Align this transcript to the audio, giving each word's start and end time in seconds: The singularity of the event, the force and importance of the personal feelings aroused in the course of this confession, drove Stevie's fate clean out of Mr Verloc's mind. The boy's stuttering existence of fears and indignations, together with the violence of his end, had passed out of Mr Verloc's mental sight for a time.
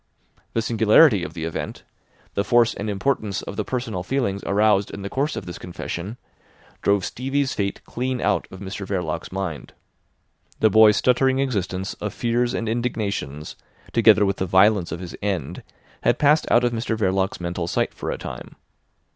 The 0.53 0.63
singularity 0.63 1.23
of 1.23 1.35
the 1.35 1.43
event, 1.43 1.83
the 2.33 2.43
force 2.43 2.73
and 2.73 2.89
importance 2.89 3.43
of 3.43 3.55
the 3.55 3.63
personal 3.63 4.01
feelings 4.01 4.41
aroused 4.47 4.89
in 4.89 5.03
the 5.03 5.11
course 5.11 5.35
of 5.35 5.45
this 5.45 5.59
confession, 5.59 6.17
drove 6.81 7.05
Stevie's 7.05 7.53
fate 7.53 7.83
clean 7.85 8.19
out 8.19 8.47
of 8.49 8.61
Mr 8.61 8.83
Verloc's 8.87 9.31
mind. 9.31 9.73
The 10.59 10.71
boy's 10.71 10.97
stuttering 10.97 11.37
existence 11.37 11.93
of 11.93 12.15
fears 12.15 12.55
and 12.55 12.67
indignations, 12.67 13.55
together 13.93 14.25
with 14.25 14.37
the 14.37 14.47
violence 14.47 14.91
of 14.91 15.01
his 15.01 15.15
end, 15.21 15.61
had 16.01 16.17
passed 16.17 16.47
out 16.49 16.63
of 16.63 16.71
Mr 16.71 16.97
Verloc's 16.97 17.39
mental 17.39 17.67
sight 17.67 17.93
for 17.93 18.09
a 18.09 18.17
time. 18.17 18.55